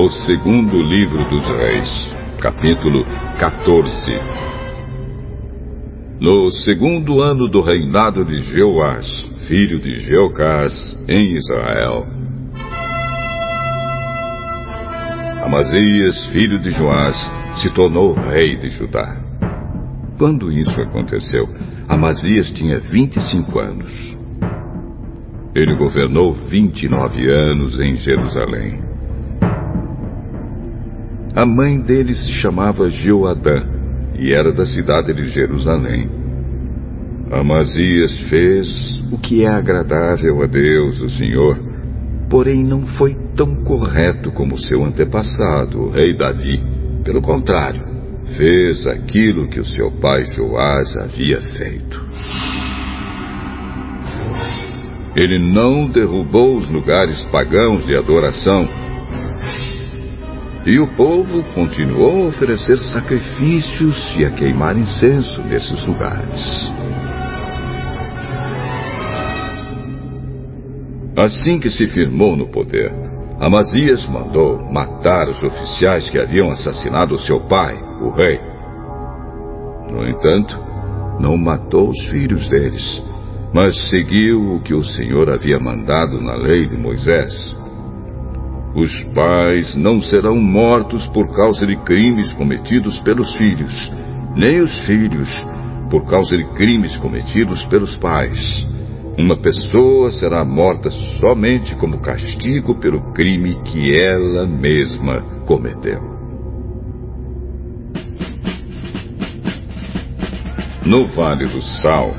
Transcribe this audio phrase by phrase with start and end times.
[0.00, 2.10] O segundo livro dos reis,
[2.40, 3.04] capítulo
[3.38, 4.00] 14.
[6.18, 9.06] No segundo ano do reinado de Jeoás,
[9.46, 10.72] filho de Jeocás,
[11.06, 12.06] em Israel.
[15.44, 17.16] Amazias, filho de Joás,
[17.60, 19.20] se tornou rei de Judá.
[20.16, 21.46] Quando isso aconteceu,
[21.86, 24.16] Amazias tinha 25 anos.
[25.54, 28.89] Ele governou 29 anos em Jerusalém.
[31.34, 33.62] A mãe dele se chamava Joadã
[34.18, 36.10] e era da cidade de Jerusalém.
[37.30, 38.66] Amazias fez
[39.12, 41.58] o que é agradável a Deus, o Senhor,
[42.28, 46.60] porém não foi tão correto como seu antepassado, o rei Davi.
[47.04, 47.82] Pelo contrário,
[48.36, 52.00] fez aquilo que o seu pai Joás havia feito.
[55.16, 58.68] Ele não derrubou os lugares pagãos de adoração.
[60.66, 66.70] E o povo continuou a oferecer sacrifícios e a queimar incenso nesses lugares.
[71.16, 72.92] Assim que se firmou no poder,
[73.40, 78.38] Amazias mandou matar os oficiais que haviam assassinado seu pai, o rei.
[79.90, 80.58] No entanto,
[81.18, 83.02] não matou os filhos deles,
[83.54, 87.32] mas seguiu o que o Senhor havia mandado na lei de Moisés.
[88.74, 93.92] Os pais não serão mortos por causa de crimes cometidos pelos filhos,
[94.36, 95.28] nem os filhos
[95.90, 98.38] por causa de crimes cometidos pelos pais.
[99.18, 106.00] Uma pessoa será morta somente como castigo pelo crime que ela mesma cometeu.
[110.86, 112.14] No Vale do Sal,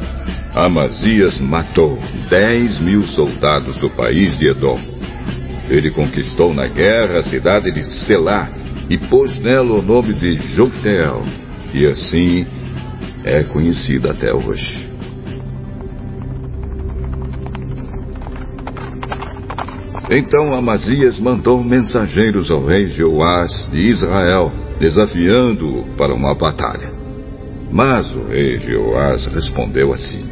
[0.53, 1.97] Amazias matou
[2.29, 4.91] 10 mil soldados do país de Edom.
[5.69, 8.49] Ele conquistou na guerra a cidade de Selá
[8.89, 11.23] e pôs nela o nome de Jocteel,
[11.73, 12.45] e assim
[13.23, 14.89] é conhecida até hoje.
[20.09, 26.91] Então Amazias mandou mensageiros ao rei Jeoás de Israel, desafiando-o para uma batalha.
[27.72, 30.25] Mas o rei Jeoás respondeu assim: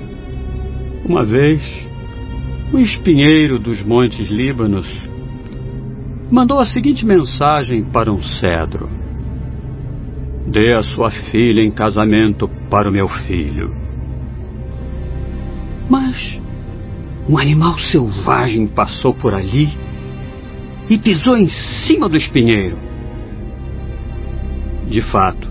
[1.06, 1.62] uma vez,
[2.74, 4.86] um espinheiro dos montes Líbanos
[6.32, 8.90] mandou a seguinte mensagem para um cedro:
[10.48, 13.76] Dê a sua filha em casamento para o meu filho.
[15.90, 16.40] Mas
[17.28, 19.70] um animal selvagem passou por ali
[20.90, 22.78] e pisou em cima do espinheiro.
[24.88, 25.48] De fato,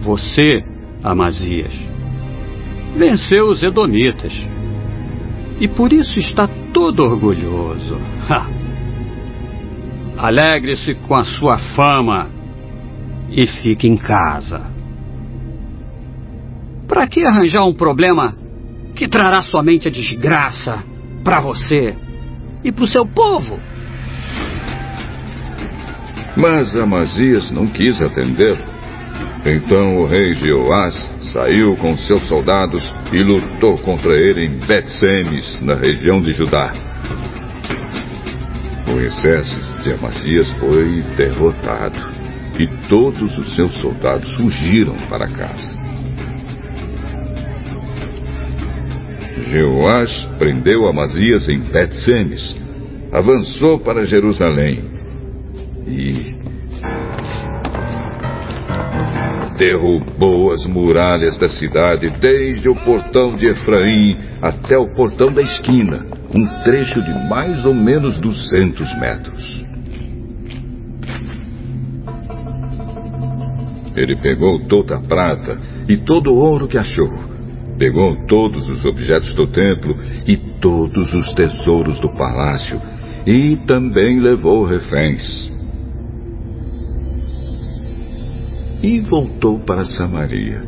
[0.00, 0.64] você,
[1.02, 1.74] Amazias,
[2.96, 4.32] venceu os Edomitas.
[5.60, 7.98] E por isso está todo orgulhoso.
[10.22, 12.30] Alegre-se com a sua fama
[13.28, 14.70] e fique em casa.
[16.86, 18.36] Para que arranjar um problema
[18.94, 20.84] que trará somente a desgraça
[21.24, 21.96] para você
[22.62, 23.58] e para o seu povo?
[26.36, 28.64] Mas Amazias não quis atender.
[29.44, 30.94] Então o rei Jeoás
[31.32, 36.72] saiu com seus soldados e lutou contra ele em Bet-Semes, na região de Judá.
[38.88, 41.98] O exército de Amazias foi derrotado
[42.58, 45.80] e todos os seus soldados fugiram para casa.
[49.50, 52.56] Jeoás prendeu Amazias em Bet-Semes,
[53.12, 54.84] avançou para Jerusalém
[55.86, 56.34] e
[59.58, 66.04] derrubou as muralhas da cidade, desde o portão de Efraim até o portão da esquina,
[66.34, 69.64] um trecho de mais ou menos 200 metros.
[73.94, 75.58] Ele pegou toda a prata
[75.88, 77.10] e todo o ouro que achou.
[77.78, 79.94] Pegou todos os objetos do templo
[80.26, 82.80] e todos os tesouros do palácio.
[83.26, 85.52] E também levou reféns.
[88.82, 90.60] e voltou para Samaria.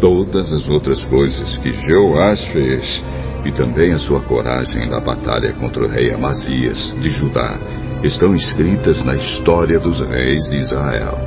[0.00, 3.02] Todas as outras coisas que Jeoás fez,
[3.44, 7.58] e também a sua coragem na batalha contra o rei Amazias de Judá,
[8.02, 11.18] estão escritas na história dos reis de Israel.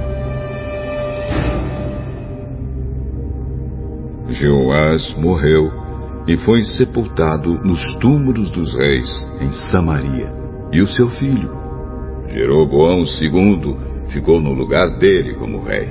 [4.29, 5.71] Jeoás morreu
[6.27, 10.31] e foi sepultado nos túmulos dos reis em Samaria.
[10.71, 11.49] E o seu filho,
[12.27, 13.77] Jeroboão II,
[14.09, 15.87] ficou no lugar dele como rei.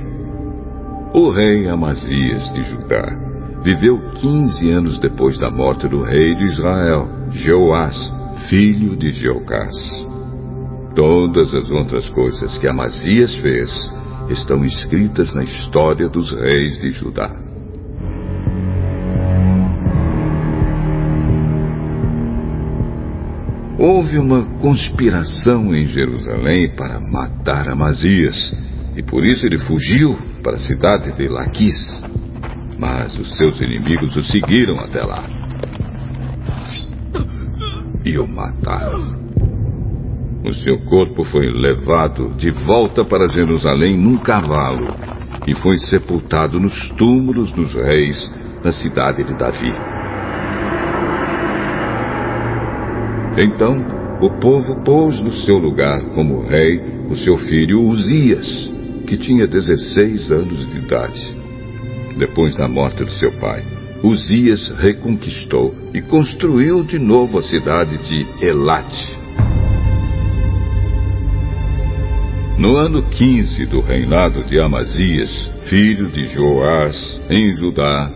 [1.13, 3.26] O rei Amazias de Judá
[3.67, 7.97] viveu 15 anos depois da morte do rei de Israel, Jeoás,
[8.49, 9.75] filho de Jeocás.
[10.95, 13.69] Todas as outras coisas que Amazias fez
[14.29, 17.29] estão escritas na história dos reis de Judá.
[23.77, 28.55] Houve uma conspiração em Jerusalém para matar Amazias,
[28.95, 32.26] e por isso ele fugiu para a cidade de Laquis.
[32.77, 35.23] Mas os seus inimigos o seguiram até lá.
[38.05, 39.17] E o mataram.
[40.45, 44.87] O seu corpo foi levado de volta para Jerusalém num cavalo
[45.45, 48.33] e foi sepultado nos túmulos dos reis
[48.63, 49.73] na cidade de Davi.
[53.37, 53.75] Então
[54.21, 58.71] o povo pôs no seu lugar como rei o seu filho Uzias,
[59.05, 61.36] que tinha 16 anos de idade.
[62.17, 63.63] Depois da morte de seu pai,
[64.03, 69.17] Uzias reconquistou e construiu de novo a cidade de Elate
[72.57, 75.29] No ano 15 do reinado de Amazias,
[75.69, 78.11] filho de Joás, em Judá,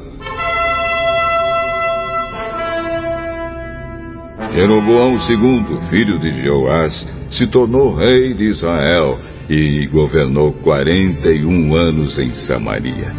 [4.52, 12.34] Jeroboão II, filho de Joás, se tornou rei de Israel e governou 41 anos em
[12.48, 13.14] Samaria.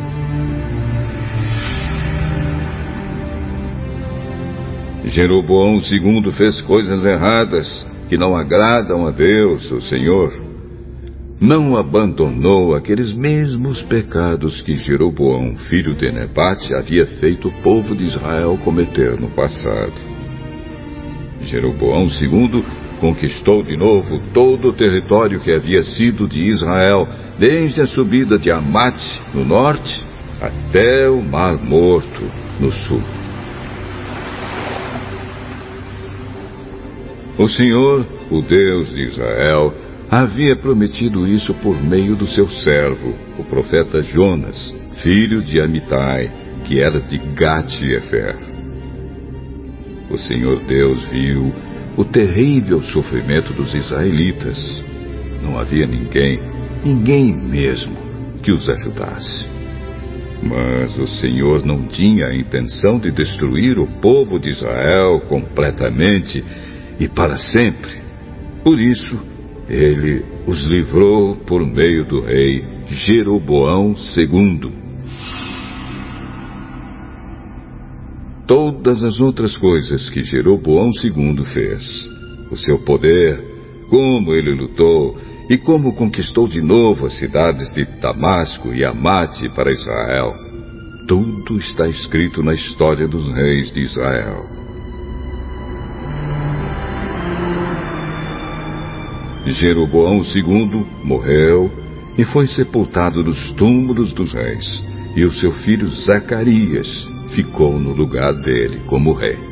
[5.05, 10.53] Jeroboão II fez coisas erradas que não agradam a Deus, o Senhor
[11.43, 18.05] não abandonou aqueles mesmos pecados que Jeroboão, filho de Nebate, havia feito o povo de
[18.05, 19.93] Israel cometer no passado.
[21.43, 22.65] Jeroboão II
[23.01, 27.09] conquistou de novo todo o território que havia sido de Israel,
[27.41, 30.07] desde a subida de Amate, no norte,
[30.41, 32.23] até o Mar Morto,
[32.61, 33.22] no sul.
[37.39, 39.75] O Senhor, o Deus de Israel,
[40.11, 46.31] havia prometido isso por meio do seu servo, o profeta Jonas, filho de Amitai,
[46.67, 48.37] que era de Gat-Efer.
[50.11, 51.51] O Senhor Deus viu
[51.97, 54.59] o terrível sofrimento dos israelitas.
[55.43, 56.39] Não havia ninguém,
[56.85, 57.97] ninguém mesmo,
[58.43, 59.47] que os ajudasse.
[60.43, 66.45] Mas o Senhor não tinha a intenção de destruir o povo de Israel completamente
[67.03, 68.01] e para sempre.
[68.63, 69.19] Por isso,
[69.69, 74.73] ele os livrou por meio do rei Jeroboão II.
[78.47, 81.83] Todas as outras coisas que Jeroboão II fez,
[82.51, 83.41] o seu poder,
[83.89, 85.19] como ele lutou
[85.51, 90.35] e como conquistou de novo as cidades de Damasco e Amate para Israel,
[91.09, 94.62] tudo está escrito na história dos reis de Israel.
[99.47, 101.71] Jeroboão II morreu
[102.17, 104.65] e foi sepultado nos túmulos dos reis,
[105.17, 106.89] e o seu filho Zacarias
[107.35, 109.52] ficou no lugar dele como rei.